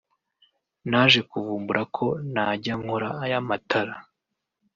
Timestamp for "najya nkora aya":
2.33-3.39